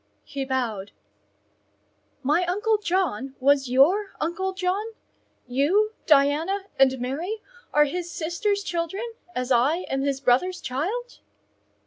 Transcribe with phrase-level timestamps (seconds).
[0.23, 0.93] He bowed.
[2.23, 4.83] "My uncle John was your uncle John?
[5.45, 11.19] You, Diana, and Mary are his sister's children, as I am his brother's child?"